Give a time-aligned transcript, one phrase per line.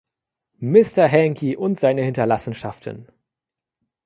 [0.57, 3.07] Mister Hanky und seine Hinterlassenschaften.